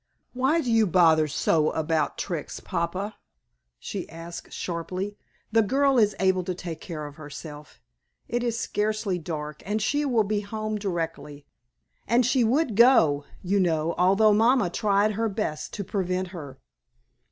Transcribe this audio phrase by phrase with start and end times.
[0.33, 3.17] "Why do you bother so about Trix, papa?"
[3.77, 5.15] she asked, sharply.
[5.51, 7.79] "The girl is able to take care of herself.
[8.27, 11.45] It is scarcely dark, and she will be home directly.
[12.07, 16.57] And she would go, you know, although mamma tried her best to prevent her."